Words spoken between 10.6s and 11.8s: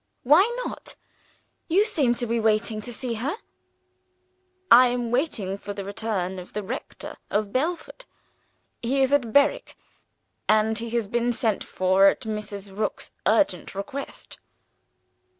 he has been sent